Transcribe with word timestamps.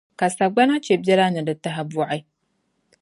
Ka 0.19 0.27
sagbana 0.35 0.75
chɛ 0.85 0.93
biɛla 1.03 1.25
ni 1.31 1.41
di 1.47 1.53
tahibɔɣi. 1.63 2.19